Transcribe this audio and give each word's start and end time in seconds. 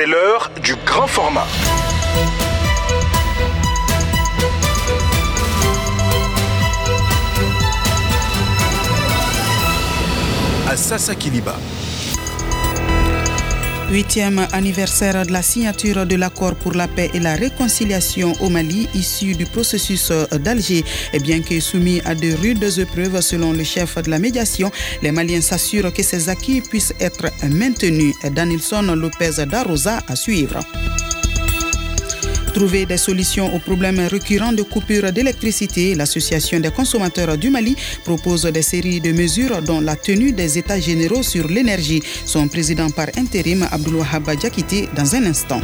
C'est 0.00 0.06
l'heure 0.06 0.50
du 0.62 0.76
grand 0.76 1.06
format. 1.06 1.46
À 10.66 10.74
Sassa 10.74 11.14
Kiliba. 11.14 11.54
Huitième 13.90 14.46
anniversaire 14.52 15.26
de 15.26 15.32
la 15.32 15.42
signature 15.42 16.06
de 16.06 16.14
l'accord 16.14 16.54
pour 16.54 16.74
la 16.74 16.86
paix 16.86 17.10
et 17.12 17.18
la 17.18 17.34
réconciliation 17.34 18.34
au 18.40 18.48
Mali, 18.48 18.88
issu 18.94 19.34
du 19.34 19.46
processus 19.46 20.12
d'Alger. 20.30 20.84
Et 21.12 21.18
bien 21.18 21.40
que 21.42 21.58
soumis 21.58 22.00
à 22.04 22.14
de 22.14 22.32
rudes 22.34 22.78
épreuves 22.78 23.20
selon 23.20 23.52
le 23.52 23.64
chef 23.64 23.96
de 24.00 24.08
la 24.08 24.20
médiation, 24.20 24.70
les 25.02 25.10
Maliens 25.10 25.40
s'assurent 25.40 25.92
que 25.92 26.04
ces 26.04 26.28
acquis 26.28 26.60
puissent 26.60 26.94
être 27.00 27.30
maintenus. 27.48 28.14
Danilson 28.32 28.82
Lopez 28.94 29.44
Darosa 29.44 29.98
à 30.06 30.14
suivre. 30.14 30.60
Trouver 32.52 32.84
des 32.84 32.96
solutions 32.96 33.54
aux 33.54 33.58
problèmes 33.60 34.00
récurrents 34.00 34.52
de 34.52 34.62
coupure 34.62 35.12
d'électricité, 35.12 35.94
l'Association 35.94 36.58
des 36.60 36.70
consommateurs 36.70 37.38
du 37.38 37.48
Mali 37.48 37.76
propose 38.04 38.42
des 38.42 38.62
séries 38.62 39.00
de 39.00 39.12
mesures 39.12 39.62
dont 39.62 39.80
la 39.80 39.96
tenue 39.96 40.32
des 40.32 40.58
États 40.58 40.80
généraux 40.80 41.22
sur 41.22 41.46
l'énergie. 41.48 42.02
Son 42.26 42.48
président 42.48 42.90
par 42.90 43.08
intérim, 43.16 43.66
Abdoulouahab 43.70 44.36
Diakité, 44.36 44.88
dans 44.96 45.14
un 45.14 45.26
instant. 45.26 45.60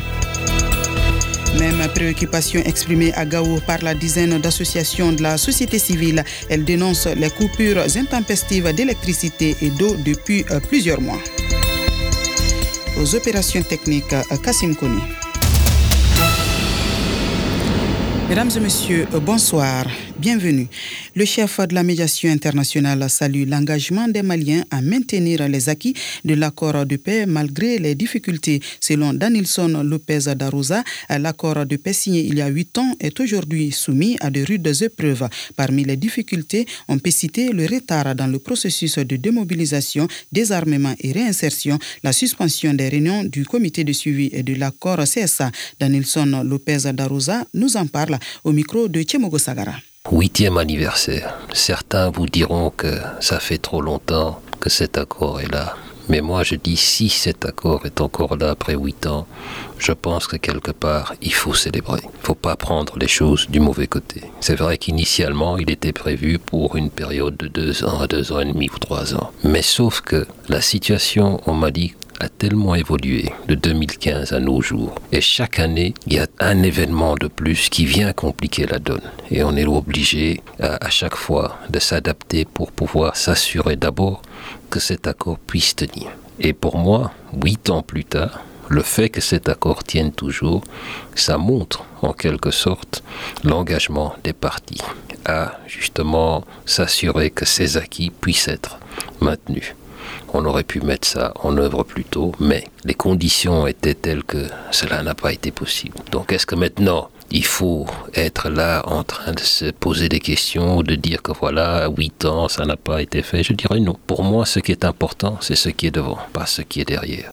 Même 1.58 1.88
préoccupation 1.94 2.60
exprimée 2.64 3.12
à 3.14 3.24
Gao 3.26 3.60
par 3.66 3.82
la 3.82 3.94
dizaine 3.94 4.38
d'associations 4.38 5.12
de 5.12 5.22
la 5.22 5.38
société 5.38 5.78
civile. 5.78 6.24
Elle 6.48 6.64
dénonce 6.64 7.06
les 7.06 7.30
coupures 7.30 7.84
intempestives 7.96 8.72
d'électricité 8.72 9.56
et 9.60 9.70
d'eau 9.70 9.96
depuis 10.04 10.44
plusieurs 10.68 11.00
mois. 11.00 11.20
Aux 13.00 13.14
opérations 13.14 13.62
techniques, 13.62 14.14
Kassim 14.42 14.74
Koni. 14.74 15.02
Mesdames 18.28 18.50
et 18.56 18.60
messieurs, 18.60 19.06
bonsoir. 19.22 19.84
Bienvenue. 20.18 20.66
Le 21.14 21.26
chef 21.26 21.60
de 21.60 21.74
la 21.74 21.82
médiation 21.82 22.30
internationale 22.30 23.04
salue 23.10 23.46
l'engagement 23.46 24.08
des 24.08 24.22
Maliens 24.22 24.64
à 24.70 24.80
maintenir 24.80 25.46
les 25.46 25.68
acquis 25.68 25.92
de 26.24 26.32
l'accord 26.32 26.86
de 26.86 26.96
paix 26.96 27.26
malgré 27.26 27.78
les 27.78 27.94
difficultés. 27.94 28.60
Selon 28.80 29.12
Danilson 29.12 29.82
Lopez 29.84 30.34
Darosa, 30.34 30.82
l'accord 31.10 31.66
de 31.66 31.76
paix 31.76 31.92
signé 31.92 32.22
il 32.24 32.38
y 32.38 32.40
a 32.40 32.48
huit 32.48 32.78
ans 32.78 32.94
est 32.98 33.20
aujourd'hui 33.20 33.72
soumis 33.72 34.16
à 34.20 34.30
de 34.30 34.42
rudes 34.42 34.72
épreuves. 34.80 35.28
Parmi 35.54 35.84
les 35.84 35.98
difficultés, 35.98 36.64
on 36.88 36.98
peut 36.98 37.10
citer 37.10 37.50
le 37.50 37.66
retard 37.66 38.14
dans 38.14 38.26
le 38.26 38.38
processus 38.38 38.96
de 38.96 39.16
démobilisation, 39.16 40.08
désarmement 40.32 40.94
et 40.98 41.12
réinsertion, 41.12 41.78
la 42.02 42.14
suspension 42.14 42.72
des 42.72 42.88
réunions 42.88 43.24
du 43.24 43.44
comité 43.44 43.84
de 43.84 43.92
suivi 43.92 44.30
et 44.32 44.42
de 44.42 44.54
l'accord 44.54 45.00
CSA. 45.04 45.50
Danilson 45.78 46.42
Lopez 46.42 46.90
Darosa 46.94 47.44
nous 47.52 47.76
en 47.76 47.86
parle 47.86 48.18
au 48.44 48.52
micro 48.52 48.88
de 48.88 49.02
Tchemogo 49.02 49.36
Sagara. 49.36 49.76
Huitième 50.12 50.56
anniversaire. 50.56 51.34
Certains 51.52 52.10
vous 52.10 52.26
diront 52.26 52.70
que 52.70 52.94
ça 53.18 53.40
fait 53.40 53.58
trop 53.58 53.80
longtemps 53.82 54.40
que 54.60 54.70
cet 54.70 54.98
accord 54.98 55.40
est 55.40 55.50
là. 55.50 55.74
Mais 56.08 56.20
moi 56.20 56.44
je 56.44 56.54
dis 56.54 56.76
si 56.76 57.08
cet 57.08 57.44
accord 57.44 57.84
est 57.86 58.00
encore 58.00 58.36
là 58.36 58.50
après 58.50 58.76
huit 58.76 59.06
ans, 59.06 59.26
je 59.78 59.90
pense 59.90 60.28
que 60.28 60.36
quelque 60.36 60.70
part 60.70 61.14
il 61.22 61.34
faut 61.34 61.54
célébrer. 61.54 62.02
Il 62.04 62.24
faut 62.24 62.36
pas 62.36 62.54
prendre 62.54 62.96
les 62.98 63.08
choses 63.08 63.48
du 63.50 63.58
mauvais 63.58 63.88
côté. 63.88 64.22
C'est 64.38 64.54
vrai 64.54 64.78
qu'initialement 64.78 65.58
il 65.58 65.68
était 65.70 65.92
prévu 65.92 66.38
pour 66.38 66.76
une 66.76 66.90
période 66.90 67.36
de 67.36 67.48
deux 67.48 67.84
ans 67.84 68.00
à 68.00 68.06
deux 68.06 68.30
ans 68.30 68.38
et 68.38 68.44
demi 68.44 68.70
ou 68.72 68.78
trois 68.78 69.12
ans. 69.16 69.32
Mais 69.42 69.62
sauf 69.62 70.02
que 70.02 70.24
la 70.48 70.60
situation 70.60 71.40
au 71.48 71.52
Mali 71.52 71.94
a 72.20 72.28
tellement 72.28 72.74
évolué 72.74 73.30
de 73.48 73.54
2015 73.54 74.32
à 74.32 74.40
nos 74.40 74.60
jours. 74.60 74.94
Et 75.12 75.20
chaque 75.20 75.58
année, 75.58 75.94
il 76.06 76.14
y 76.14 76.18
a 76.18 76.26
un 76.38 76.62
événement 76.62 77.14
de 77.14 77.28
plus 77.28 77.68
qui 77.68 77.84
vient 77.84 78.12
compliquer 78.12 78.66
la 78.66 78.78
donne. 78.78 79.02
Et 79.30 79.42
on 79.42 79.56
est 79.56 79.66
obligé 79.66 80.42
à, 80.60 80.90
chaque 80.90 81.16
fois 81.16 81.58
de 81.70 81.78
s'adapter 81.78 82.44
pour 82.44 82.72
pouvoir 82.72 83.16
s'assurer 83.16 83.76
d'abord 83.76 84.22
que 84.70 84.80
cet 84.80 85.06
accord 85.06 85.38
puisse 85.38 85.76
tenir. 85.76 86.08
Et 86.40 86.52
pour 86.52 86.76
moi, 86.76 87.12
huit 87.42 87.70
ans 87.70 87.82
plus 87.82 88.04
tard, 88.04 88.40
le 88.68 88.82
fait 88.82 89.08
que 89.08 89.20
cet 89.20 89.48
accord 89.48 89.84
tienne 89.84 90.12
toujours, 90.12 90.62
ça 91.14 91.38
montre 91.38 91.84
en 92.02 92.12
quelque 92.12 92.50
sorte 92.50 93.02
l'engagement 93.44 94.14
des 94.24 94.32
partis 94.32 94.82
à 95.24 95.58
justement 95.66 96.44
s'assurer 96.64 97.30
que 97.30 97.44
ces 97.44 97.76
acquis 97.76 98.10
puissent 98.10 98.48
être 98.48 98.78
maintenus. 99.20 99.74
On 100.32 100.44
aurait 100.44 100.64
pu 100.64 100.80
mettre 100.80 101.06
ça 101.08 101.32
en 101.42 101.56
œuvre 101.56 101.82
plus 101.82 102.04
tôt, 102.04 102.32
mais 102.40 102.64
les 102.84 102.94
conditions 102.94 103.66
étaient 103.66 103.94
telles 103.94 104.24
que 104.24 104.46
cela 104.70 105.02
n'a 105.02 105.14
pas 105.14 105.32
été 105.32 105.50
possible. 105.50 105.96
Donc 106.12 106.32
est-ce 106.32 106.46
que 106.46 106.54
maintenant 106.54 107.10
il 107.30 107.44
faut 107.44 107.86
être 108.14 108.48
là 108.48 108.82
en 108.86 109.02
train 109.02 109.32
de 109.32 109.40
se 109.40 109.70
poser 109.70 110.08
des 110.08 110.20
questions 110.20 110.76
ou 110.76 110.82
de 110.82 110.94
dire 110.94 111.22
que 111.22 111.32
voilà, 111.32 111.84
à 111.84 111.88
8 111.88 112.24
ans, 112.24 112.48
ça 112.48 112.64
n'a 112.64 112.76
pas 112.76 113.02
été 113.02 113.22
fait? 113.22 113.42
Je 113.42 113.52
dirais 113.52 113.80
non. 113.80 113.96
Pour 114.06 114.22
moi, 114.22 114.46
ce 114.46 114.60
qui 114.60 114.72
est 114.72 114.84
important, 114.84 115.38
c'est 115.40 115.56
ce 115.56 115.68
qui 115.70 115.86
est 115.86 115.90
devant, 115.90 116.18
pas 116.32 116.46
ce 116.46 116.62
qui 116.62 116.80
est 116.80 116.84
derrière. 116.84 117.30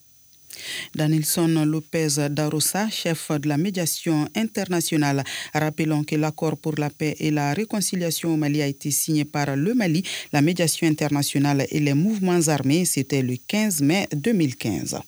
Danilson 0.94 1.64
Lopez 1.64 2.28
Darosa, 2.30 2.88
chef 2.90 3.30
de 3.30 3.48
la 3.48 3.56
médiation 3.56 4.26
internationale. 4.34 5.24
Rappelons 5.52 6.04
que 6.04 6.16
l'accord 6.16 6.56
pour 6.56 6.74
la 6.78 6.90
paix 6.90 7.16
et 7.18 7.30
la 7.30 7.52
réconciliation 7.52 8.34
au 8.34 8.36
Mali 8.36 8.62
a 8.62 8.66
été 8.66 8.90
signé 8.90 9.24
par 9.24 9.56
le 9.56 9.74
Mali, 9.74 10.02
la 10.32 10.42
médiation 10.42 10.86
internationale 10.86 11.66
et 11.70 11.80
les 11.80 11.94
mouvements 11.94 12.48
armés. 12.48 12.84
C'était 12.84 13.22
le 13.22 13.36
15 13.36 13.82
mai 13.82 14.08
2015. 14.14 15.00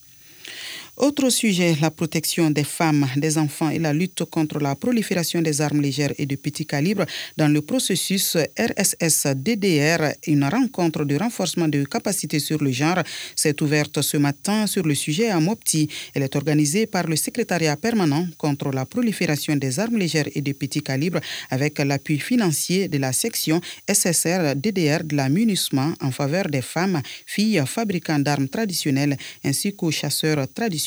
Autre 0.98 1.28
sujet, 1.28 1.76
la 1.82 1.90
protection 1.90 2.50
des 2.50 2.64
femmes, 2.64 3.06
des 3.16 3.36
enfants 3.36 3.68
et 3.68 3.78
la 3.78 3.92
lutte 3.92 4.24
contre 4.24 4.58
la 4.58 4.74
prolifération 4.74 5.42
des 5.42 5.60
armes 5.60 5.82
légères 5.82 6.14
et 6.16 6.24
de 6.24 6.36
petit 6.36 6.64
calibre 6.64 7.04
dans 7.36 7.48
le 7.52 7.60
processus 7.60 8.38
RSS-DDR, 8.58 10.14
une 10.26 10.44
rencontre 10.44 11.04
de 11.04 11.16
renforcement 11.16 11.68
de 11.68 11.84
capacités 11.84 12.38
sur 12.38 12.62
le 12.62 12.72
genre 12.72 13.02
s'est 13.34 13.62
ouverte 13.62 14.00
ce 14.00 14.16
matin 14.16 14.66
sur 14.66 14.84
le 14.84 14.94
sujet 14.94 15.28
à 15.28 15.38
Mopti. 15.38 15.86
Elle 16.14 16.22
est 16.22 16.34
organisée 16.34 16.86
par 16.86 17.06
le 17.06 17.16
secrétariat 17.16 17.76
permanent 17.76 18.26
contre 18.38 18.70
la 18.70 18.86
prolifération 18.86 19.54
des 19.54 19.78
armes 19.78 19.98
légères 19.98 20.30
et 20.34 20.40
de 20.40 20.52
petit 20.52 20.80
calibre 20.80 21.20
avec 21.50 21.78
l'appui 21.78 22.18
financier 22.18 22.88
de 22.88 22.96
la 22.96 23.12
section 23.12 23.60
SSR-DDR 23.86 25.04
de 25.04 25.14
la 25.14 25.28
en 26.00 26.10
faveur 26.10 26.46
des 26.46 26.62
femmes, 26.62 27.02
filles 27.26 27.62
fabricants 27.66 28.18
d'armes 28.18 28.48
traditionnelles 28.48 29.18
ainsi 29.44 29.76
qu'aux 29.76 29.90
chasseurs 29.90 30.46
traditionnels. 30.54 30.85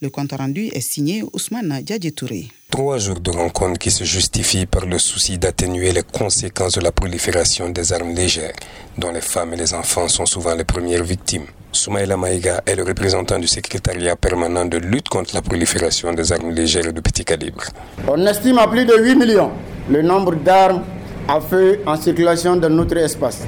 Le 0.00 0.08
compte 0.08 0.32
rendu 0.32 0.66
est 0.72 0.80
signé 0.80 1.22
Ousmane 1.32 1.80
Diadjetouré. 1.82 2.48
Trois 2.70 2.98
jours 2.98 3.20
de 3.20 3.30
rencontre 3.30 3.78
qui 3.78 3.90
se 3.90 4.04
justifient 4.04 4.66
par 4.66 4.86
le 4.86 4.98
souci 4.98 5.38
d'atténuer 5.38 5.92
les 5.92 6.02
conséquences 6.02 6.74
de 6.74 6.80
la 6.80 6.92
prolifération 6.92 7.68
des 7.70 7.92
armes 7.92 8.14
légères, 8.14 8.52
dont 8.98 9.10
les 9.12 9.20
femmes 9.20 9.54
et 9.54 9.56
les 9.56 9.74
enfants 9.74 10.08
sont 10.08 10.26
souvent 10.26 10.54
les 10.54 10.64
premières 10.64 11.04
victimes. 11.04 11.46
Soumaïla 11.72 12.16
Maïga 12.16 12.62
est 12.66 12.74
le 12.74 12.82
représentant 12.84 13.38
du 13.38 13.46
secrétariat 13.46 14.16
permanent 14.16 14.64
de 14.64 14.78
lutte 14.78 15.08
contre 15.08 15.34
la 15.34 15.42
prolifération 15.42 16.12
des 16.12 16.32
armes 16.32 16.50
légères 16.50 16.86
et 16.86 16.92
de 16.92 17.00
petit 17.00 17.24
calibre. 17.24 17.64
On 18.08 18.26
estime 18.26 18.58
à 18.58 18.68
plus 18.68 18.84
de 18.84 18.94
8 18.96 19.14
millions 19.16 19.50
le 19.90 20.02
nombre 20.02 20.34
d'armes 20.36 20.82
à 21.28 21.40
feu 21.40 21.80
en 21.86 21.96
circulation 21.96 22.56
dans 22.56 22.70
notre 22.70 22.96
espace. 22.96 23.42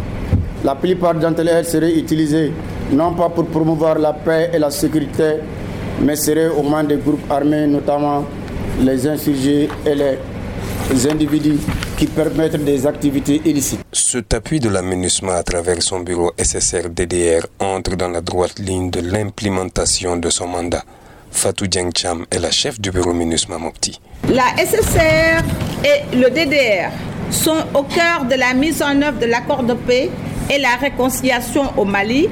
La 0.65 0.75
plupart 0.75 1.15
d'entre 1.15 1.47
elles 1.47 1.65
seraient 1.65 1.97
utilisées 1.97 2.53
non 2.93 3.15
pas 3.15 3.28
pour 3.28 3.47
promouvoir 3.47 3.98
la 3.98 4.12
paix 4.12 4.50
et 4.53 4.59
la 4.59 4.71
sécurité, 4.71 5.37
mais 6.00 6.16
seraient 6.16 6.48
aux 6.48 6.62
mains 6.62 6.84
des 6.84 6.97
groupes 6.97 7.31
armés, 7.31 7.66
notamment 7.66 8.25
les 8.81 9.06
insurgés 9.06 9.69
et 9.84 9.94
les 9.94 11.06
individus 11.10 11.59
qui 11.97 12.06
permettent 12.06 12.64
des 12.64 12.86
activités 12.86 13.42
illicites. 13.44 13.81
Cet 13.92 14.32
appui 14.32 14.60
de 14.60 14.69
la 14.69 14.82
MINUSMA 14.82 15.34
à 15.34 15.42
travers 15.42 15.82
son 15.82 16.00
bureau 16.00 16.32
SSR-DDR 16.38 17.47
entre 17.59 17.97
dans 17.97 18.09
la 18.09 18.20
droite 18.20 18.59
ligne 18.59 18.91
de 18.91 19.00
l'implémentation 19.00 20.16
de 20.16 20.31
son 20.31 20.47
mandat. 20.47 20.84
Fatou 21.31 21.66
Cham 21.97 22.25
est 22.30 22.38
la 22.38 22.50
chef 22.50 22.80
du 22.80 22.91
bureau 22.91 23.12
MINUSMA 23.12 23.59
Mopti. 23.59 24.01
La 24.28 24.44
SSR 24.56 25.42
et 25.84 26.16
le 26.16 26.30
DDR 26.30 26.91
sont 27.30 27.65
au 27.74 27.83
cœur 27.83 28.24
de 28.24 28.34
la 28.34 28.54
mise 28.54 28.83
en 28.83 29.01
œuvre 29.03 29.18
de 29.18 29.27
l'accord 29.27 29.62
de 29.62 29.74
paix 29.74 30.10
et 30.51 30.59
la 30.59 30.77
réconciliation 30.80 31.65
au 31.77 31.84
Mali 31.84 32.28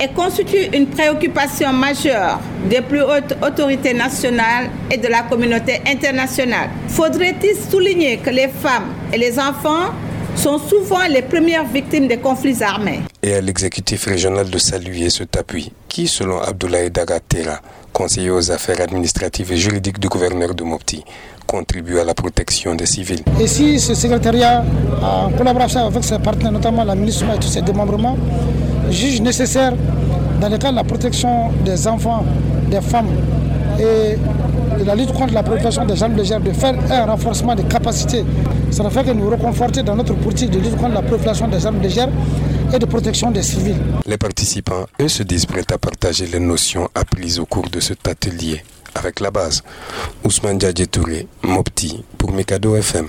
et 0.00 0.08
constitue 0.08 0.68
une 0.74 0.86
préoccupation 0.86 1.72
majeure 1.72 2.40
des 2.68 2.80
plus 2.80 3.02
hautes 3.02 3.36
autorités 3.42 3.94
nationales 3.94 4.70
et 4.90 4.96
de 4.96 5.08
la 5.08 5.22
communauté 5.22 5.80
internationale. 5.86 6.70
Faudrait-il 6.88 7.56
souligner 7.70 8.18
que 8.18 8.30
les 8.30 8.48
femmes 8.48 8.92
et 9.12 9.18
les 9.18 9.38
enfants 9.38 9.92
sont 10.36 10.58
souvent 10.58 11.06
les 11.08 11.22
premières 11.22 11.64
victimes 11.64 12.08
des 12.08 12.18
conflits 12.18 12.62
armés? 12.62 13.00
Et 13.22 13.34
à 13.34 13.40
l'exécutif 13.40 14.06
régional 14.06 14.50
de 14.50 14.58
saluer 14.58 15.08
cet 15.10 15.36
appui, 15.36 15.72
qui, 15.88 16.08
selon 16.08 16.40
Abdoulaye 16.40 16.90
Dagatera, 16.90 17.60
conseiller 17.92 18.30
aux 18.30 18.50
affaires 18.50 18.80
administratives 18.80 19.52
et 19.52 19.56
juridiques 19.56 20.00
du 20.00 20.08
gouverneur 20.08 20.54
de 20.54 20.64
Mopti, 20.64 21.04
contribue 21.46 21.98
à 21.98 22.04
la 22.04 22.14
protection 22.14 22.74
des 22.74 22.86
civils. 22.86 23.22
Et 23.40 23.46
si 23.46 23.78
ce 23.78 23.94
secrétariat, 23.94 24.64
en 25.02 25.30
collaboration 25.30 25.86
avec 25.86 26.04
ses 26.04 26.18
partenaires, 26.18 26.52
notamment 26.52 26.84
la 26.84 26.94
ministre 26.94 27.24
et 27.34 27.38
tous 27.38 27.48
ses 27.48 27.62
démembrements, 27.62 28.16
juge 28.90 29.20
nécessaire 29.20 29.72
dans 30.40 30.48
le 30.48 30.58
cas 30.58 30.70
de 30.70 30.76
la 30.76 30.84
protection 30.84 31.50
des 31.64 31.86
enfants, 31.86 32.24
des 32.70 32.80
femmes 32.80 33.08
et 33.78 34.16
de 34.78 34.84
la 34.84 34.94
lutte 34.94 35.12
contre 35.12 35.32
la 35.32 35.42
prolifération 35.42 35.84
des 35.84 36.02
armes 36.02 36.16
légères, 36.16 36.40
de 36.40 36.52
faire 36.52 36.74
un 36.90 37.06
renforcement 37.06 37.54
des 37.54 37.64
capacités. 37.64 38.24
Ça 38.70 38.88
fait 38.90 39.04
que 39.04 39.12
nous 39.12 39.30
reconforter 39.30 39.82
dans 39.82 39.96
notre 39.96 40.14
politique 40.14 40.50
de 40.50 40.58
lutte 40.58 40.76
contre 40.76 40.94
la 40.94 41.02
prolifération 41.02 41.48
des 41.48 41.64
armes 41.64 41.80
légères 41.80 42.08
et 42.74 42.78
de 42.78 42.86
protection 42.86 43.30
des 43.30 43.42
civils. 43.42 43.76
Les 44.06 44.18
participants, 44.18 44.86
eux, 45.00 45.08
se 45.08 45.22
disent 45.22 45.46
prêts 45.46 45.64
à 45.72 45.78
partager 45.78 46.26
les 46.26 46.40
notions 46.40 46.88
apprises 46.94 47.38
au 47.38 47.46
cours 47.46 47.68
de 47.70 47.80
cet 47.80 48.08
atelier 48.08 48.62
avec 48.94 49.20
la 49.20 49.30
base. 49.30 49.62
Ousmane 50.24 50.60
Djadje 50.60 50.86
Touré, 50.90 51.26
Mopti, 51.42 52.04
pour 52.18 52.32
Mikado 52.32 52.76
FM. 52.76 53.08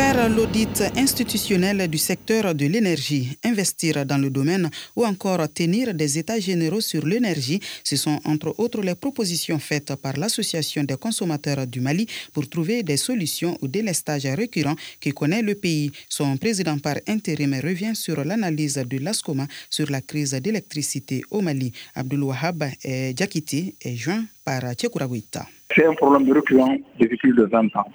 Faire 0.00 0.30
l'audit 0.30 0.82
institutionnel 0.96 1.86
du 1.86 1.98
secteur 1.98 2.54
de 2.54 2.64
l'énergie, 2.64 3.36
investir 3.44 4.06
dans 4.06 4.16
le 4.16 4.30
domaine 4.30 4.70
ou 4.96 5.04
encore 5.04 5.46
tenir 5.52 5.92
des 5.92 6.18
états 6.18 6.40
généraux 6.40 6.80
sur 6.80 7.04
l'énergie, 7.04 7.60
ce 7.84 7.96
sont 7.96 8.18
entre 8.24 8.54
autres 8.56 8.80
les 8.80 8.94
propositions 8.94 9.58
faites 9.58 9.94
par 9.96 10.14
l'Association 10.16 10.84
des 10.84 10.96
consommateurs 10.96 11.66
du 11.66 11.82
Mali 11.82 12.06
pour 12.32 12.48
trouver 12.48 12.82
des 12.82 12.96
solutions 12.96 13.58
au 13.60 13.68
délestage 13.68 14.24
récurrent 14.24 14.74
qui 15.00 15.10
connaît 15.10 15.42
le 15.42 15.54
pays. 15.54 15.90
Son 16.08 16.34
président 16.38 16.78
par 16.78 16.96
intérim 17.06 17.54
revient 17.62 17.94
sur 17.94 18.24
l'analyse 18.24 18.82
de 18.92 18.98
l'ASCOMA 19.04 19.46
sur 19.68 19.90
la 19.90 20.00
crise 20.00 20.32
d'électricité 20.32 21.20
au 21.30 21.42
Mali. 21.42 21.72
Abdul 21.94 22.22
Wahab 22.22 22.64
Djakiti 22.82 23.74
est 23.84 23.96
joint 23.96 24.24
par 24.46 24.62
Tchekouraouita. 24.72 25.44
C'est 25.76 25.84
un 25.84 25.94
problème 25.94 26.32
récurrent 26.32 26.74
depuis 26.98 27.18
plus 27.18 27.34
de 27.34 27.42
20 27.42 27.76
ans 27.76 27.92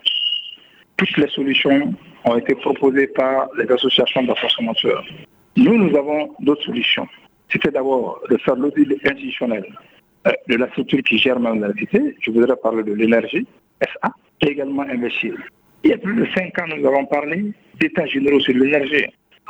toutes 0.98 1.18
les 1.18 1.28
solutions 1.30 1.94
ont 2.26 2.38
été 2.38 2.56
proposées 2.56 3.08
par 3.08 3.48
les 3.58 3.70
associations 3.72 4.24
de 4.24 4.34
consommateurs. 4.34 5.04
Nous, 5.58 5.78
nous 5.78 5.98
avons 5.98 6.34
d'autres 6.40 6.64
solutions. 6.64 7.08
C'était 7.52 7.72
d'abord 7.72 8.20
de 8.30 8.38
faire 8.38 8.56
l'audit 8.56 8.88
institutionnel 9.06 9.66
euh, 10.28 10.32
de 10.48 10.56
la 10.56 10.68
structure 10.70 11.02
qui 11.04 11.18
gère 11.18 11.40
l'électricité. 11.40 12.16
Je 12.22 12.32
voudrais 12.32 12.56
parler 12.58 12.84
de 12.84 12.94
l'énergie, 12.94 13.46
SA, 13.82 14.12
et 14.42 14.48
également 14.48 14.84
investir. 14.84 15.36
Il 15.84 15.92
y 15.92 15.94
a 15.94 15.98
plus 15.98 16.16
de 16.16 16.26
cinq 16.36 16.58
ans, 16.60 16.66
nous 16.76 16.86
avons 16.88 17.06
parlé 17.06 17.52
d'états 17.80 18.08
généraux 18.08 18.40
sur 18.40 18.56
l'énergie. 18.56 19.06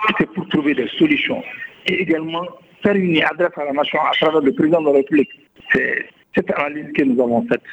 C'était 0.07 0.25
pour 0.33 0.47
trouver 0.49 0.75
des 0.75 0.87
solutions 0.99 1.41
et 1.87 2.01
également 2.01 2.45
faire 2.83 2.95
une 2.95 3.23
adresse 3.23 3.57
à 3.57 3.65
la 3.65 3.71
nation 3.71 3.99
à 4.01 4.11
travers 4.11 4.41
le 4.41 4.53
président 4.53 4.81
de 4.81 4.87
la 4.87 4.93
République. 4.93 5.29
C'est 5.71 6.05
cette 6.35 6.51
analyse 6.59 6.91
que 6.93 7.03
nous 7.03 7.21
avons 7.21 7.47
faite. 7.47 7.63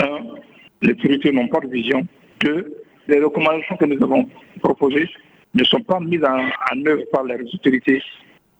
Un, 0.00 0.18
les 0.82 0.92
autorités 0.92 1.32
n'ont 1.32 1.48
pas 1.48 1.60
de 1.60 1.68
vision. 1.68 2.06
Deux, 2.40 2.74
les 3.08 3.20
recommandations 3.20 3.76
que 3.76 3.84
nous 3.84 4.02
avons 4.02 4.28
proposées 4.62 5.08
ne 5.54 5.64
sont 5.64 5.80
pas 5.80 6.00
mises 6.00 6.24
en, 6.24 6.86
œuvre 6.86 7.02
par 7.12 7.24
les 7.24 7.42
autorités. 7.54 8.02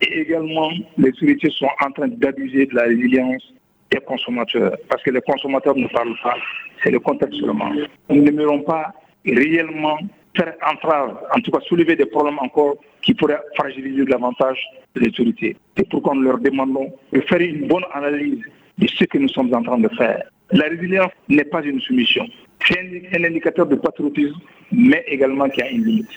Et 0.01 0.21
également, 0.21 0.71
les 0.97 1.09
autorités 1.09 1.49
sont 1.51 1.69
en 1.79 1.91
train 1.91 2.07
d'abuser 2.07 2.65
de 2.65 2.75
la 2.75 2.83
résilience 2.83 3.53
des 3.91 3.99
consommateurs. 3.99 4.75
Parce 4.89 5.03
que 5.03 5.11
les 5.11 5.21
consommateurs 5.21 5.75
ne 5.75 5.87
parlent 5.87 6.17
pas, 6.23 6.35
c'est 6.83 6.91
le 6.91 6.99
contexte 6.99 7.39
seulement. 7.39 7.71
Nous 8.09 8.21
n'aimerons 8.21 8.61
pas 8.61 8.93
réellement 9.25 9.97
faire 10.35 10.53
entrave, 10.65 11.17
en 11.35 11.39
tout 11.41 11.51
cas 11.51 11.59
soulever 11.67 11.95
des 11.95 12.05
problèmes 12.05 12.39
encore 12.39 12.75
qui 13.01 13.13
pourraient 13.13 13.41
fragiliser 13.55 14.05
davantage 14.05 14.59
les 14.95 15.07
autorités. 15.09 15.57
C'est 15.77 15.87
pourquoi 15.89 16.15
nous 16.15 16.21
leur 16.21 16.39
demandons 16.39 16.91
de 17.11 17.21
faire 17.21 17.41
une 17.41 17.67
bonne 17.67 17.83
analyse 17.93 18.41
de 18.77 18.87
ce 18.87 19.05
que 19.05 19.17
nous 19.17 19.29
sommes 19.29 19.53
en 19.53 19.61
train 19.61 19.77
de 19.77 19.89
faire. 19.89 20.23
La 20.51 20.65
résilience 20.65 21.11
n'est 21.29 21.45
pas 21.45 21.63
une 21.63 21.79
soumission. 21.81 22.25
C'est 22.67 23.17
un 23.17 23.23
indicateur 23.23 23.65
de 23.65 23.75
patriotisme, 23.75 24.39
mais 24.71 25.03
également 25.07 25.49
qui 25.49 25.61
a 25.61 25.69
une 25.69 25.83
limite. 25.83 26.09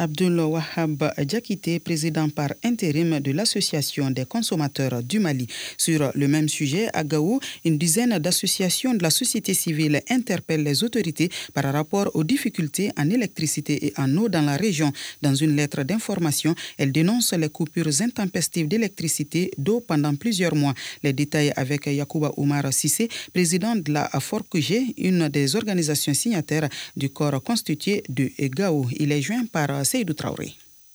Abdul 0.00 0.40
Wahab 0.40 1.12
Djakite, 1.28 1.78
président 1.84 2.30
par 2.30 2.54
intérim 2.64 3.20
de 3.20 3.32
l'Association 3.32 4.10
des 4.10 4.24
consommateurs 4.24 5.02
du 5.02 5.18
Mali. 5.18 5.46
Sur 5.76 6.10
le 6.14 6.26
même 6.26 6.48
sujet, 6.48 6.88
à 6.94 7.04
Gaou, 7.04 7.38
une 7.66 7.76
dizaine 7.76 8.18
d'associations 8.18 8.94
de 8.94 9.02
la 9.02 9.10
société 9.10 9.52
civile 9.52 10.00
interpellent 10.08 10.62
les 10.62 10.82
autorités 10.82 11.28
par 11.52 11.70
rapport 11.70 12.10
aux 12.14 12.24
difficultés 12.24 12.90
en 12.96 13.10
électricité 13.10 13.88
et 13.88 13.92
en 13.98 14.16
eau 14.16 14.30
dans 14.30 14.40
la 14.40 14.56
région. 14.56 14.90
Dans 15.20 15.34
une 15.34 15.54
lettre 15.54 15.82
d'information, 15.82 16.54
elles 16.78 16.92
dénoncent 16.92 17.34
les 17.34 17.50
coupures 17.50 18.00
intempestives 18.00 18.68
d'électricité 18.68 19.50
d'eau 19.58 19.80
pendant 19.80 20.14
plusieurs 20.14 20.54
mois. 20.54 20.72
Les 21.02 21.12
détails 21.12 21.52
avec 21.56 21.84
Yacouba 21.84 22.32
Oumar 22.38 22.72
Sissé, 22.72 23.10
président 23.34 23.76
de 23.76 23.92
la 23.92 24.08
FORCG, 24.18 24.94
une 24.96 25.28
des 25.28 25.56
organisations 25.56 26.14
signataires 26.14 26.70
du 26.96 27.10
corps 27.10 27.42
constitué 27.42 28.02
de 28.08 28.30
Gaou. 28.48 28.88
Il 28.98 29.12
est 29.12 29.20
joint 29.20 29.44
par 29.44 29.84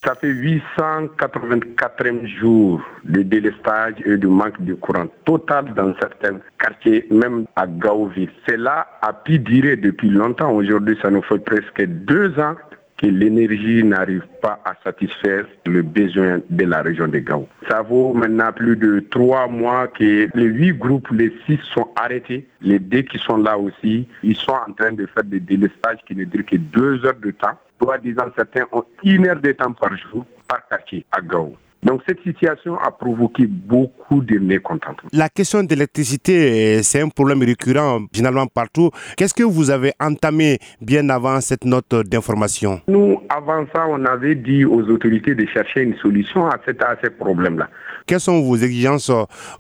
ça 0.06 0.14
fait 0.14 0.32
884e 0.32 2.28
jour 2.40 2.80
de 3.06 3.24
délestage 3.24 3.96
et 4.06 4.18
de 4.18 4.28
manque 4.28 4.62
de 4.64 4.76
courant 4.76 5.08
total 5.26 5.74
dans 5.74 5.96
certains 6.00 6.40
quartiers, 6.60 7.08
même 7.10 7.46
à 7.56 7.66
Gaouville. 7.66 8.30
Cela 8.48 8.88
a 9.02 9.14
pu 9.14 9.40
durer 9.40 9.78
depuis 9.78 10.10
longtemps. 10.10 10.52
Aujourd'hui, 10.52 10.96
ça 11.02 11.10
nous 11.10 11.24
fait 11.24 11.40
presque 11.40 11.84
deux 11.84 12.40
ans 12.40 12.54
que 12.98 13.08
l'énergie 13.08 13.84
n'arrive 13.84 14.26
pas 14.42 14.62
à 14.64 14.74
satisfaire 14.84 15.46
le 15.66 15.82
besoin 15.82 16.40
de 16.50 16.66
la 16.66 16.82
région 16.82 17.08
de 17.08 17.18
Gao. 17.20 17.48
Ça 17.68 17.82
vaut 17.82 18.14
maintenant 18.14 18.54
plus 18.54 18.78
de 18.78 19.00
trois 19.10 19.48
mois 19.48 19.88
que 19.88 20.30
les 20.34 20.46
huit 20.46 20.78
groupes, 20.78 21.10
les 21.12 21.34
six 21.46 21.60
sont 21.74 21.90
arrêtés. 21.96 22.48
Les 22.62 22.80
deux 22.80 23.02
qui 23.02 23.18
sont 23.18 23.38
là 23.38 23.58
aussi, 23.58 24.08
ils 24.24 24.36
sont 24.36 24.54
en 24.68 24.72
train 24.72 24.92
de 24.94 25.06
faire 25.08 25.24
des 25.24 25.40
délestages 25.40 26.00
qui 26.08 26.16
ne 26.16 26.26
durent 26.26 26.46
que 26.46 26.58
deux 26.58 27.04
heures 27.06 27.20
de 27.22 27.32
temps 27.32 27.58
soi-disant 27.82 28.26
certains 28.36 28.66
ont 28.72 28.84
une 29.04 29.28
heure 29.28 29.40
de 29.40 29.52
temps 29.52 29.74
par 29.74 29.96
jour 29.98 30.26
par 30.48 30.68
quartier 30.68 31.06
à 31.12 31.22
Gao. 31.22 31.56
Donc 31.86 32.02
cette 32.08 32.22
situation 32.24 32.80
a 32.80 32.90
provoqué 32.90 33.46
beaucoup 33.46 34.20
de 34.22 34.40
mécontentement. 34.40 35.08
La 35.14 35.30
question 35.30 35.62
de 35.64 35.70
l'électricité, 35.70 36.82
c'est 36.82 37.00
un 37.00 37.10
problème 37.10 37.44
récurrent 37.44 38.00
généralement 38.12 38.48
partout. 38.48 38.90
Qu'est-ce 39.16 39.36
que 39.36 39.44
vous 39.44 39.70
avez 39.70 39.92
entamé 40.00 40.58
bien 40.82 41.08
avant 41.10 41.40
cette 41.42 41.64
note 41.64 41.94
d'information? 42.08 42.82
Nous, 42.88 43.22
avant 43.30 43.66
ça, 43.74 43.86
on 43.88 44.04
avait 44.06 44.34
dit 44.34 44.66
aux 44.66 44.82
autorités 44.90 45.36
de 45.36 45.46
chercher 45.46 45.82
une 45.84 45.96
solution 45.98 46.48
à, 46.48 46.56
à 46.56 46.96
ce 47.04 47.10
problème-là. 47.10 47.70
Quelles 48.08 48.20
sont 48.20 48.40
vos 48.42 48.56
exigences 48.56 49.12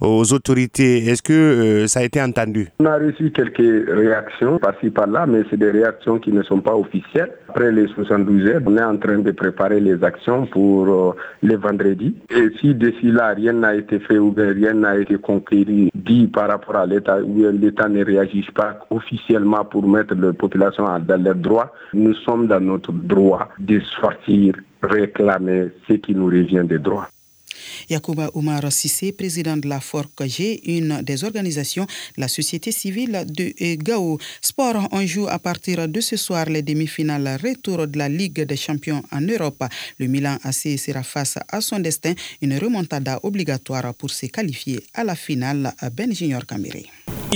aux 0.01 0.33
autorités? 0.33 1.07
Est-ce 1.07 1.23
que 1.23 1.33
euh, 1.33 1.87
ça 1.87 2.01
a 2.01 2.03
été 2.03 2.21
entendu? 2.21 2.67
On 2.79 2.85
a 2.85 2.97
reçu 2.97 3.31
quelques 3.31 3.89
réactions 3.89 4.59
par-ci 4.59 4.91
par-là, 4.91 5.25
mais 5.25 5.41
c'est 5.49 5.57
des 5.57 5.71
réactions 5.71 6.19
qui 6.19 6.31
ne 6.31 6.43
sont 6.43 6.61
pas 6.61 6.75
officielles. 6.75 7.31
Après 7.49 7.71
les 7.71 7.87
72 7.87 8.45
heures, 8.45 8.61
on 8.67 8.77
est 8.77 8.83
en 8.83 8.97
train 8.97 9.17
de 9.17 9.31
préparer 9.31 9.79
les 9.79 10.03
actions 10.03 10.45
pour 10.45 10.87
euh, 10.87 11.15
les 11.41 11.55
vendredis. 11.55 12.15
Et 12.29 12.49
si 12.59 12.75
d'ici 12.75 13.11
là, 13.11 13.29
rien 13.29 13.53
n'a 13.53 13.73
été 13.73 13.99
fait 13.99 14.19
ou 14.19 14.31
rien 14.37 14.75
n'a 14.75 14.95
été 14.97 15.17
conquis, 15.17 15.89
dit 15.95 16.27
par 16.27 16.49
rapport 16.49 16.75
à 16.75 16.85
l'État, 16.85 17.17
ou 17.23 17.49
l'État 17.51 17.89
ne 17.89 18.05
réagit 18.05 18.45
pas 18.53 18.85
officiellement 18.91 19.65
pour 19.65 19.87
mettre 19.87 20.13
la 20.13 20.33
population 20.33 20.85
dans 20.99 21.23
leurs 21.23 21.33
droits, 21.33 21.73
nous 21.93 22.13
sommes 22.13 22.45
dans 22.45 22.59
notre 22.59 22.91
droit 22.91 23.49
de 23.57 23.79
sortir, 23.79 24.53
réclamer 24.83 25.69
ce 25.87 25.93
qui 25.93 26.13
nous 26.13 26.27
revient 26.27 26.63
des 26.63 26.77
droits. 26.77 27.07
Yacouba 27.89 28.29
Oumar 28.33 28.71
Sissé, 28.71 29.11
président 29.11 29.57
de 29.57 29.67
la 29.67 29.79
FORC-G, 29.79 30.61
une 30.65 31.01
des 31.01 31.23
organisations 31.23 31.85
de 31.85 32.21
la 32.21 32.27
société 32.27 32.71
civile 32.71 33.25
de 33.27 33.53
Gao. 33.75 34.17
Sport, 34.41 34.87
on 34.91 35.05
joue 35.05 35.27
à 35.27 35.39
partir 35.39 35.87
de 35.87 36.01
ce 36.01 36.17
soir 36.17 36.45
les 36.45 36.61
demi-finales 36.61 37.37
retour 37.41 37.87
de 37.87 37.97
la 37.97 38.09
Ligue 38.09 38.41
des 38.41 38.57
champions 38.57 39.03
en 39.11 39.21
Europe. 39.21 39.63
Le 39.99 40.07
Milan 40.07 40.37
AC 40.43 40.77
sera 40.77 41.03
face 41.03 41.37
à 41.47 41.61
son 41.61 41.79
destin, 41.79 42.13
une 42.41 42.57
remontada 42.57 43.19
obligatoire 43.23 43.93
pour 43.93 44.09
se 44.09 44.27
qualifier 44.27 44.79
à 44.93 45.03
la 45.03 45.15
finale 45.15 45.73
à 45.79 45.89
Ben 45.89 46.13
Junior. 46.13 46.43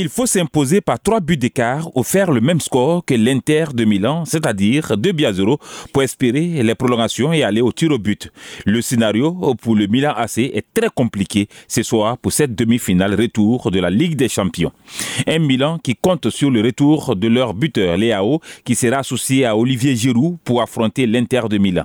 Il 0.01 0.07
faut 0.07 0.25
s'imposer 0.25 0.79
par 0.79 0.97
trois 0.97 1.19
buts 1.19 1.35
d'écart 1.35 1.89
ou 1.93 2.03
faire 2.03 2.31
le 2.31 2.39
même 2.39 2.61
score 2.61 3.03
que 3.03 3.13
l'Inter 3.15 3.65
de 3.73 3.83
Milan, 3.83 4.23
c'est-à-dire 4.23 4.95
2 4.95 5.11
buts 5.11 5.25
à 5.25 5.33
0 5.33 5.59
pour 5.91 6.03
espérer 6.03 6.63
les 6.63 6.73
prolongations 6.73 7.33
et 7.33 7.43
aller 7.43 7.59
au 7.59 7.73
tir 7.73 7.91
au 7.91 7.97
but. 7.97 8.31
Le 8.65 8.81
scénario 8.81 9.33
pour 9.61 9.75
le 9.75 9.87
Milan 9.87 10.13
AC 10.15 10.37
est 10.37 10.63
très 10.73 10.87
compliqué 10.87 11.49
ce 11.67 11.83
soir 11.83 12.17
pour 12.17 12.31
cette 12.31 12.55
demi-finale 12.55 13.13
retour 13.13 13.71
de 13.71 13.79
la 13.81 13.89
Ligue 13.89 14.15
des 14.15 14.29
Champions. 14.29 14.71
Un 15.27 15.39
Milan 15.39 15.79
qui 15.83 15.97
compte 15.97 16.29
sur 16.29 16.49
le 16.49 16.61
retour 16.61 17.17
de 17.17 17.27
leur 17.27 17.53
buteur 17.53 17.97
Léao 17.97 18.39
qui 18.63 18.75
sera 18.75 18.99
associé 18.99 19.43
à 19.43 19.57
Olivier 19.57 19.97
Giroud 19.97 20.37
pour 20.45 20.61
affronter 20.61 21.07
l'Inter 21.07 21.41
de 21.49 21.57
Milan. 21.57 21.83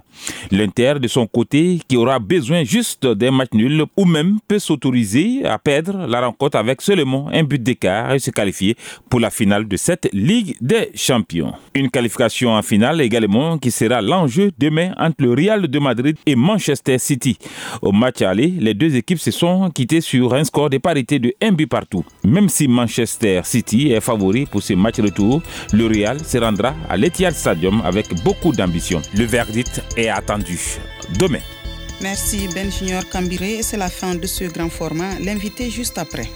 L'Inter 0.53 1.01
de 1.01 1.09
son 1.09 1.27
côté 1.27 1.81
qui 1.89 1.97
aura 1.97 2.21
besoin 2.21 2.63
juste 2.63 3.09
d'un 3.09 3.33
match 3.33 3.51
nul 3.55 3.87
ou 3.97 4.05
même 4.05 4.39
peut 4.47 4.61
s'autoriser 4.61 5.45
à 5.45 5.59
perdre 5.59 6.07
la 6.07 6.21
rencontre 6.25 6.59
avec 6.59 6.81
seulement 6.81 7.29
un 7.33 7.43
but 7.43 7.61
d'écart 7.61 8.04
et 8.13 8.19
se 8.19 8.31
qualifier 8.31 8.77
pour 9.09 9.21
la 9.21 9.31
finale 9.31 9.67
de 9.69 9.77
cette 9.77 10.09
Ligue 10.13 10.57
des 10.61 10.91
Champions. 10.95 11.53
Une 11.75 11.91
qualification 11.91 12.53
en 12.53 12.63
finale 12.63 13.01
également 13.01 13.59
qui 13.59 13.71
sera 13.71 14.03
l'enjeu 14.03 14.51
demain 14.59 14.93
entre 14.99 15.23
le 15.23 15.33
Real 15.33 15.69
de 15.69 15.79
Madrid 15.79 16.17
et 16.27 16.37
Manchester 16.37 16.99
City. 16.99 17.39
Au 17.83 17.93
match 17.93 18.23
aller, 18.23 18.53
les 18.59 18.75
deux 18.75 18.95
équipes 18.97 19.19
se 19.19 19.31
sont 19.31 19.71
quittées 19.71 20.01
sur 20.01 20.35
un 20.35 20.45
score 20.45 20.71
de 20.71 20.79
parité 20.79 21.19
de 21.19 21.33
1 21.41 21.53
but 21.53 21.67
partout. 21.67 22.05
Même 22.25 22.49
si 22.49 22.69
Manchester 22.69 23.41
City 23.45 23.93
est 23.93 24.01
favori 24.01 24.47
pour 24.47 24.63
ce 24.63 24.75
match 24.75 25.01
retour, 25.01 25.43
le 25.73 25.87
Real 25.87 26.25
se 26.25 26.39
rendra 26.39 26.75
à 26.89 26.97
l'Etihad 26.97 27.35
Stadium 27.35 27.83
avec 27.85 28.15
beaucoup 28.23 28.53
d'ambition. 28.53 29.01
Le 29.15 29.25
verdict 29.25 29.83
est 29.97 30.09
attendu 30.09 30.59
demain. 31.19 31.41
Merci 32.01 32.49
Ben 32.55 32.71
Junior 32.71 33.09
Cambiré. 33.09 33.63
C'est 33.63 33.77
la 33.77 33.89
fin 33.89 34.15
de 34.15 34.27
ce 34.27 34.45
grand 34.45 34.69
format. 34.69 35.19
L'invité 35.21 35.71
juste 35.71 35.99
après. 35.99 36.29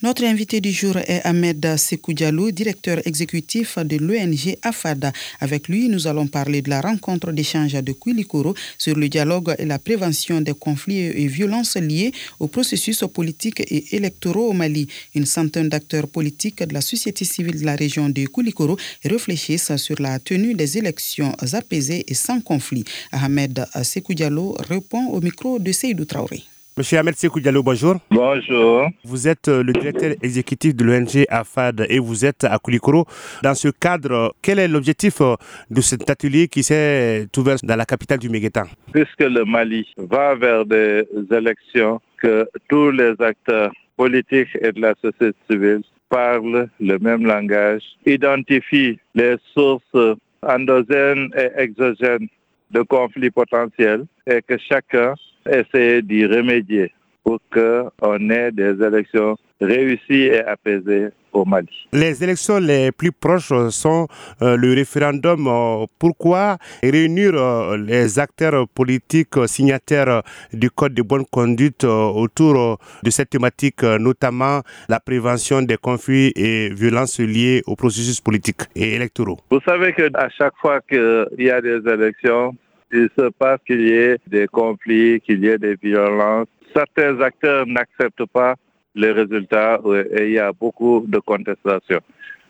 Notre 0.00 0.22
invité 0.22 0.60
du 0.60 0.70
jour 0.70 0.96
est 0.96 1.22
Ahmed 1.24 1.76
Sekou 1.76 2.12
Diallo, 2.12 2.52
directeur 2.52 3.04
exécutif 3.04 3.78
de 3.78 3.96
l'ONG 3.96 4.56
AFAD. 4.62 5.12
Avec 5.40 5.66
lui, 5.66 5.88
nous 5.88 6.06
allons 6.06 6.28
parler 6.28 6.62
de 6.62 6.70
la 6.70 6.80
rencontre 6.80 7.32
d'échange 7.32 7.72
de 7.72 7.92
Koulikoro 7.92 8.54
sur 8.78 8.94
le 8.94 9.08
dialogue 9.08 9.56
et 9.58 9.64
la 9.64 9.80
prévention 9.80 10.40
des 10.40 10.54
conflits 10.54 11.00
et 11.00 11.26
violences 11.26 11.76
liées 11.76 12.12
au 12.38 12.46
processus 12.46 13.02
politique 13.12 13.60
et 13.60 13.96
électoraux 13.96 14.50
au 14.50 14.52
Mali. 14.52 14.86
Une 15.16 15.26
centaine 15.26 15.68
d'acteurs 15.68 16.06
politiques 16.06 16.62
de 16.62 16.74
la 16.74 16.80
société 16.80 17.24
civile 17.24 17.58
de 17.58 17.66
la 17.66 17.74
région 17.74 18.08
de 18.08 18.24
Koulikoro 18.26 18.76
réfléchissent 19.02 19.74
sur 19.78 20.00
la 20.00 20.20
tenue 20.20 20.54
des 20.54 20.78
élections 20.78 21.34
apaisées 21.52 22.04
et 22.06 22.14
sans 22.14 22.40
conflit. 22.40 22.84
Ahmed 23.10 23.66
Sekou 23.82 24.14
Diallo 24.14 24.56
répond 24.60 25.08
au 25.08 25.20
micro 25.20 25.58
de 25.58 25.72
Seydou 25.72 26.04
Traoré. 26.04 26.44
Monsieur 26.78 26.98
Ahmed 26.98 27.16
Sekou 27.16 27.40
Diallo, 27.40 27.60
bonjour. 27.64 27.96
Bonjour. 28.08 28.88
Vous 29.02 29.26
êtes 29.26 29.48
le 29.48 29.72
directeur 29.72 30.12
exécutif 30.22 30.76
de 30.76 30.84
l'ONG 30.84 31.24
AFAD 31.28 31.86
et 31.88 31.98
vous 31.98 32.24
êtes 32.24 32.44
à 32.44 32.56
Koulikoro. 32.60 33.04
Dans 33.42 33.54
ce 33.54 33.66
cadre, 33.66 34.32
quel 34.40 34.60
est 34.60 34.68
l'objectif 34.68 35.20
de 35.70 35.80
cet 35.80 36.08
atelier 36.08 36.46
qui 36.46 36.62
s'est 36.62 37.26
ouvert 37.36 37.56
dans 37.64 37.74
la 37.74 37.84
capitale 37.84 38.20
du 38.20 38.28
Méguétan 38.28 38.62
Puisque 38.92 39.22
le 39.22 39.44
Mali 39.44 39.92
va 39.96 40.36
vers 40.36 40.64
des 40.64 41.04
élections, 41.32 42.00
que 42.16 42.48
tous 42.68 42.92
les 42.92 43.14
acteurs 43.18 43.72
politiques 43.96 44.56
et 44.60 44.70
de 44.70 44.80
la 44.80 44.94
société 45.02 45.36
civile 45.50 45.82
parlent 46.08 46.68
le 46.78 46.98
même 47.00 47.26
langage, 47.26 47.82
identifient 48.06 49.00
les 49.16 49.34
sources 49.52 50.16
endogènes 50.46 51.28
et 51.36 51.60
exogènes 51.60 52.28
de 52.70 52.82
conflits 52.82 53.32
potentiels 53.32 54.04
et 54.28 54.42
que 54.42 54.56
chacun 54.58 55.14
essaie 55.48 56.02
d'y 56.02 56.26
remédier 56.26 56.92
pour 57.24 57.40
qu'on 57.52 58.30
ait 58.30 58.52
des 58.52 58.82
élections 58.82 59.36
réussies 59.60 60.28
et 60.28 60.44
apaisées 60.44 61.08
au 61.32 61.44
Mali. 61.44 61.88
Les 61.92 62.22
élections 62.22 62.58
les 62.58 62.92
plus 62.92 63.12
proches 63.12 63.52
sont 63.70 64.06
euh, 64.42 64.56
le 64.56 64.72
référendum. 64.72 65.46
Euh, 65.46 65.86
pourquoi 65.98 66.56
réunir 66.82 67.32
euh, 67.34 67.76
les 67.76 68.18
acteurs 68.18 68.66
politiques 68.68 69.36
signataires 69.46 70.22
du 70.52 70.70
Code 70.70 70.94
de 70.94 71.02
bonne 71.02 71.24
conduite 71.26 71.84
autour 71.84 72.78
de 73.02 73.10
cette 73.10 73.30
thématique, 73.30 73.82
notamment 73.82 74.62
la 74.88 75.00
prévention 75.00 75.62
des 75.62 75.76
conflits 75.76 76.32
et 76.34 76.70
violences 76.70 77.20
liées 77.20 77.62
au 77.66 77.76
processus 77.76 78.20
politique 78.20 78.62
et 78.74 78.94
électoraux? 78.94 79.38
Vous 79.50 79.60
savez 79.66 79.92
qu'à 79.92 80.28
chaque 80.30 80.56
fois 80.60 80.80
qu'il 80.88 81.26
y 81.38 81.50
a 81.50 81.60
des 81.60 81.80
élections, 81.86 82.54
il 82.92 83.08
se 83.18 83.28
passe 83.30 83.60
qu'il 83.66 83.80
y 83.80 83.92
ait 83.92 84.18
des 84.26 84.46
conflits, 84.46 85.20
qu'il 85.20 85.44
y 85.44 85.48
ait 85.48 85.58
des 85.58 85.76
violences. 85.76 86.48
Certains 86.74 87.20
acteurs 87.20 87.66
n'acceptent 87.66 88.26
pas 88.26 88.54
les 88.94 89.12
résultats 89.12 89.80
et 90.12 90.26
il 90.26 90.32
y 90.32 90.38
a 90.38 90.52
beaucoup 90.52 91.04
de 91.06 91.18
contestations. 91.18 92.00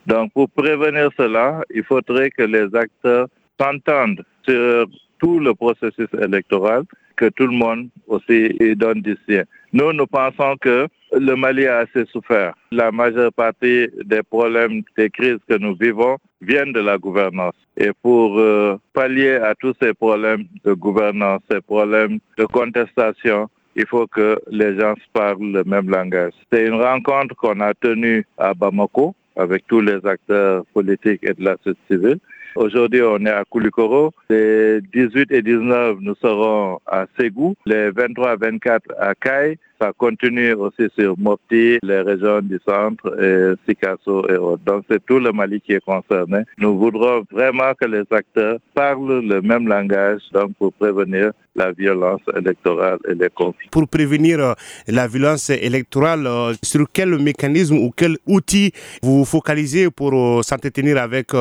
Donc, 0.07 0.31
pour 0.33 0.49
prévenir 0.49 1.09
cela, 1.17 1.63
il 1.73 1.83
faudrait 1.83 2.31
que 2.31 2.43
les 2.43 2.73
acteurs 2.75 3.27
s'entendent 3.59 4.23
sur 4.43 4.87
tout 5.19 5.39
le 5.39 5.53
processus 5.53 6.07
électoral, 6.19 6.83
que 7.19 7.29
tout 7.29 7.47
le 7.47 7.57
monde 7.63 7.89
aussi 8.07 8.39
donne 8.75 9.01
du 9.01 9.15
sien. 9.27 9.43
Nous, 9.73 9.91
nous 9.93 10.07
pensons 10.07 10.55
que 10.61 10.87
le 11.11 11.35
Mali 11.35 11.67
a 11.67 11.79
assez 11.79 12.05
souffert. 12.05 12.53
La 12.71 12.91
majeure 12.91 13.33
partie 13.33 13.87
des 14.05 14.23
problèmes, 14.23 14.81
des 14.97 15.09
crises 15.09 15.43
que 15.49 15.57
nous 15.57 15.75
vivons 15.75 16.17
viennent 16.41 16.71
de 16.71 16.79
la 16.79 16.97
gouvernance. 16.97 17.55
Et 17.77 17.91
pour 18.01 18.39
euh, 18.39 18.77
pallier 18.93 19.35
à 19.35 19.53
tous 19.55 19.73
ces 19.81 19.93
problèmes 19.93 20.45
de 20.63 20.73
gouvernance, 20.73 21.41
ces 21.51 21.61
problèmes 21.61 22.19
de 22.37 22.45
contestation, 22.45 23.49
il 23.75 23.85
faut 23.85 24.07
que 24.07 24.39
les 24.49 24.79
gens 24.79 24.95
parlent 25.13 25.51
le 25.51 25.63
même 25.65 25.89
langage. 25.89 26.33
C'est 26.51 26.65
une 26.65 26.81
rencontre 26.81 27.35
qu'on 27.35 27.59
a 27.59 27.73
tenue 27.73 28.25
à 28.37 28.53
Bamako 28.53 29.13
avec 29.35 29.67
tous 29.67 29.81
les 29.81 29.99
acteurs 30.05 30.65
politiques 30.73 31.23
et 31.23 31.33
de 31.33 31.43
la 31.43 31.55
société 31.63 31.79
civile. 31.89 32.19
Aujourd'hui, 32.55 33.01
on 33.01 33.25
est 33.25 33.29
à 33.29 33.43
Koulikoro. 33.45 34.11
Les 34.29 34.81
18 34.81 35.31
et 35.31 35.41
19, 35.41 35.97
nous 36.01 36.15
serons 36.15 36.79
à 36.87 37.05
Ségou. 37.17 37.55
Les 37.65 37.91
23 37.91 38.33
et 38.33 38.37
24 38.37 38.83
à 38.99 39.15
Kai. 39.15 39.57
Ça 39.81 39.93
continue 39.97 40.53
aussi 40.53 40.89
sur 40.97 41.17
Mopti, 41.17 41.77
les 41.83 42.01
régions 42.01 42.41
du 42.41 42.59
centre, 42.67 43.15
et 43.21 43.53
Sikasso 43.65 44.27
et 44.29 44.35
autres. 44.35 44.63
Donc, 44.65 44.83
c'est 44.89 45.03
tout 45.05 45.19
le 45.19 45.31
Mali 45.31 45.61
qui 45.61 45.71
est 45.73 45.83
concerné. 45.83 46.39
Nous 46.57 46.77
voudrons 46.77 47.23
vraiment 47.31 47.73
que 47.79 47.85
les 47.85 48.03
acteurs 48.11 48.57
parlent 48.73 49.21
le 49.25 49.41
même 49.41 49.67
langage, 49.69 50.21
donc 50.33 50.53
pour 50.57 50.73
prévenir 50.73 51.31
la 51.55 51.71
violence 51.71 52.21
électorale 52.37 52.99
et 53.09 53.15
les 53.15 53.29
conflits. 53.29 53.67
Pour 53.71 53.87
prévenir 53.87 54.55
la 54.87 55.07
violence 55.07 55.49
électorale, 55.49 56.27
sur 56.63 56.85
quel 56.91 57.17
mécanisme 57.17 57.77
ou 57.77 57.91
quel 57.95 58.17
outil 58.27 58.71
vous 59.01 59.19
vous 59.19 59.25
focalisez 59.25 59.89
pour 59.89 60.43
s'entretenir 60.43 60.97
avec 60.97 61.31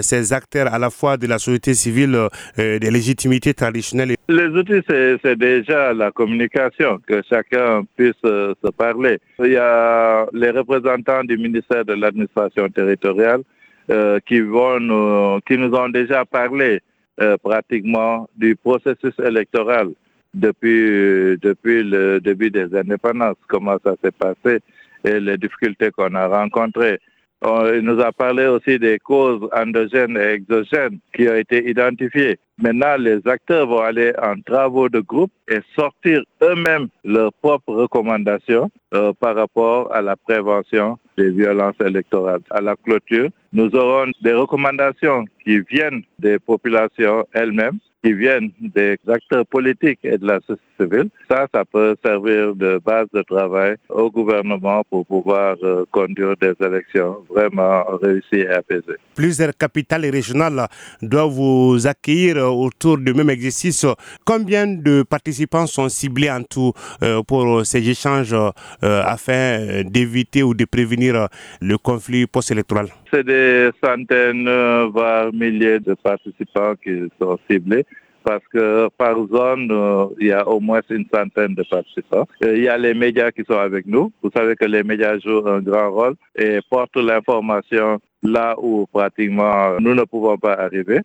ces 0.00 0.32
acteurs 0.32 0.72
à 0.72 0.78
la 0.78 0.90
fois 0.90 1.16
de 1.16 1.26
la 1.26 1.38
société 1.38 1.74
civile, 1.74 2.28
des 2.56 2.78
légitimités 2.78 3.52
traditionnelles 3.52 4.16
Les 4.28 4.46
outils, 4.46 4.82
c'est 4.88 5.36
déjà 5.36 5.92
la 5.92 6.10
communication, 6.10 7.00
que 7.06 7.20
chacun 7.54 7.84
puisse 7.96 8.12
se 8.22 8.70
parler. 8.76 9.18
Il 9.38 9.52
y 9.52 9.56
a 9.56 10.26
les 10.32 10.50
représentants 10.50 11.24
du 11.24 11.36
ministère 11.36 11.84
de 11.84 11.94
l'administration 11.94 12.68
territoriale 12.68 13.42
euh, 13.90 14.18
qui, 14.26 14.40
vont 14.40 14.80
nous, 14.80 15.40
qui 15.46 15.58
nous 15.58 15.74
ont 15.74 15.88
déjà 15.88 16.24
parlé 16.24 16.80
euh, 17.20 17.36
pratiquement 17.42 18.28
du 18.36 18.56
processus 18.56 19.14
électoral 19.22 19.90
depuis, 20.32 21.38
depuis 21.40 21.84
le 21.84 22.20
début 22.20 22.50
des 22.50 22.74
indépendances, 22.74 23.36
comment 23.48 23.76
ça 23.84 23.94
s'est 24.02 24.10
passé 24.10 24.60
et 25.04 25.20
les 25.20 25.36
difficultés 25.36 25.90
qu'on 25.90 26.14
a 26.14 26.26
rencontrées. 26.26 26.98
Il 27.46 27.80
nous 27.82 28.00
a 28.00 28.10
parlé 28.10 28.46
aussi 28.46 28.78
des 28.78 28.98
causes 28.98 29.46
endogènes 29.54 30.16
et 30.16 30.34
exogènes 30.34 30.98
qui 31.14 31.28
ont 31.28 31.34
été 31.34 31.68
identifiées. 31.68 32.38
Maintenant, 32.56 32.96
les 32.96 33.20
acteurs 33.26 33.66
vont 33.66 33.80
aller 33.80 34.12
en 34.22 34.40
travaux 34.40 34.88
de 34.88 35.00
groupe 35.00 35.32
et 35.48 35.58
sortir 35.76 36.22
eux-mêmes 36.42 36.88
leurs 37.04 37.32
propres 37.32 37.74
recommandations 37.74 38.70
euh, 38.94 39.12
par 39.18 39.34
rapport 39.34 39.92
à 39.92 40.00
la 40.00 40.16
prévention 40.16 40.96
des 41.18 41.30
violences 41.30 41.74
électorales. 41.84 42.40
À 42.50 42.60
la 42.60 42.76
clôture, 42.76 43.28
nous 43.52 43.74
aurons 43.74 44.10
des 44.22 44.32
recommandations 44.32 45.24
qui 45.44 45.60
viennent 45.60 46.02
des 46.18 46.38
populations 46.38 47.26
elles-mêmes 47.32 47.78
qui 48.04 48.12
viennent 48.12 48.50
des 48.60 48.98
acteurs 49.08 49.46
politiques 49.46 50.00
et 50.02 50.18
de 50.18 50.26
la 50.26 50.38
société 50.40 50.60
civile. 50.78 51.08
Ça, 51.30 51.46
ça 51.54 51.64
peut 51.64 51.96
servir 52.04 52.54
de 52.54 52.78
base 52.84 53.06
de 53.14 53.22
travail 53.22 53.76
au 53.88 54.10
gouvernement 54.10 54.82
pour 54.90 55.06
pouvoir 55.06 55.56
euh, 55.62 55.84
conduire 55.90 56.34
des 56.36 56.52
élections 56.60 57.24
vraiment 57.30 57.84
réussies 58.02 58.42
et 58.42 58.48
apaisées. 58.48 58.98
Plusieurs 59.14 59.56
capitales 59.56 60.04
régionales 60.04 60.66
doivent 61.00 61.30
vous 61.30 61.86
accueillir 61.86 62.36
autour 62.36 62.98
du 62.98 63.14
même 63.14 63.30
exercice. 63.30 63.86
Combien 64.24 64.66
de 64.66 65.02
participants 65.02 65.66
sont 65.66 65.88
ciblés 65.88 66.30
en 66.30 66.42
tout 66.42 66.72
euh, 67.02 67.22
pour 67.22 67.64
ces 67.64 67.88
échanges 67.88 68.34
euh, 68.34 68.50
afin 68.82 69.82
d'éviter 69.84 70.42
ou 70.42 70.52
de 70.52 70.64
prévenir 70.66 71.28
le 71.62 71.78
conflit 71.78 72.26
post-électoral? 72.26 72.88
C'est 73.14 73.22
des 73.22 73.70
centaines, 73.80 74.50
voire 74.92 75.32
milliers 75.32 75.78
de 75.78 75.94
participants 75.94 76.74
qui 76.82 77.08
sont 77.20 77.38
ciblés 77.48 77.86
parce 78.24 78.42
que 78.52 78.88
par 78.98 79.14
zone, 79.28 79.68
euh, 79.70 80.06
il 80.18 80.28
y 80.28 80.32
a 80.32 80.48
au 80.48 80.58
moins 80.58 80.80
une 80.90 81.06
centaine 81.14 81.54
de 81.54 81.62
participants. 81.62 82.26
Il 82.40 82.64
y 82.64 82.68
a 82.68 82.76
les 82.76 82.92
médias 82.92 83.30
qui 83.30 83.44
sont 83.44 83.58
avec 83.58 83.86
nous. 83.86 84.10
Vous 84.20 84.30
savez 84.34 84.56
que 84.56 84.64
les 84.64 84.82
médias 84.82 85.16
jouent 85.20 85.46
un 85.46 85.60
grand 85.60 85.92
rôle 85.92 86.14
et 86.34 86.58
portent 86.68 86.96
l'information 86.96 88.00
là 88.24 88.56
où 88.58 88.86
pratiquement 88.92 89.78
nous 89.78 89.94
ne 89.94 90.02
pouvons 90.02 90.36
pas 90.36 90.54
arriver. 90.54 90.98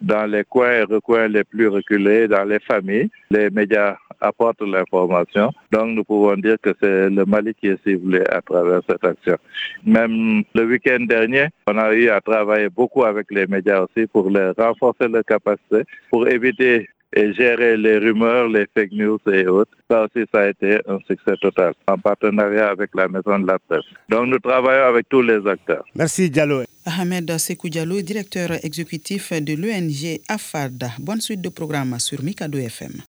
Dans 0.00 0.26
les 0.26 0.44
coins 0.44 0.72
et 0.72 0.82
recoins 0.82 1.28
les 1.28 1.44
plus 1.44 1.68
reculés, 1.68 2.28
dans 2.28 2.44
les 2.44 2.60
familles, 2.60 3.10
les 3.30 3.50
médias 3.50 3.96
apportent 4.20 4.62
l'information. 4.62 5.50
Donc 5.72 5.90
nous 5.90 6.04
pouvons 6.04 6.36
dire 6.36 6.56
que 6.62 6.70
c'est 6.80 7.10
le 7.10 7.24
Mali 7.24 7.54
qui 7.54 7.68
est 7.68 7.82
ciblé 7.82 8.22
à 8.28 8.40
travers 8.40 8.80
cette 8.88 9.04
action. 9.04 9.36
Même 9.84 10.42
le 10.54 10.64
week-end 10.64 11.00
dernier, 11.00 11.48
on 11.66 11.76
a 11.78 11.92
eu 11.94 12.08
à 12.08 12.20
travailler 12.20 12.68
beaucoup 12.68 13.04
avec 13.04 13.30
les 13.30 13.46
médias 13.46 13.82
aussi 13.82 14.06
pour 14.06 14.30
les 14.30 14.50
renforcer 14.50 15.08
leurs 15.08 15.24
capacités, 15.24 15.84
pour 16.10 16.28
éviter 16.28 16.88
et 17.14 17.32
gérer 17.34 17.76
les 17.76 17.98
rumeurs, 17.98 18.48
les 18.48 18.66
fake 18.74 18.92
news 18.92 19.18
et 19.32 19.46
autres. 19.46 19.72
Ça 19.90 20.04
aussi, 20.04 20.26
ça 20.32 20.40
a 20.40 20.48
été 20.48 20.80
un 20.86 20.98
succès 21.06 21.36
total 21.40 21.74
en 21.88 21.98
partenariat 21.98 22.68
avec 22.68 22.90
la 22.94 23.08
Maison 23.08 23.38
de 23.38 23.46
la 23.46 23.58
Presse. 23.58 23.84
Donc, 24.08 24.28
nous 24.28 24.38
travaillons 24.38 24.86
avec 24.86 25.08
tous 25.08 25.22
les 25.22 25.46
acteurs. 25.46 25.84
Merci, 25.94 26.30
Diallo. 26.30 26.62
Ahmed 26.84 27.36
Sekou 27.38 27.68
Diallo, 27.68 28.00
directeur 28.00 28.64
exécutif 28.64 29.32
de 29.32 29.54
l'ONG 29.54 30.20
AFAD. 30.28 30.90
Bonne 31.00 31.20
suite 31.20 31.40
de 31.40 31.48
programme 31.48 31.98
sur 31.98 32.22
Mikado 32.22 32.58
FM. 32.58 33.02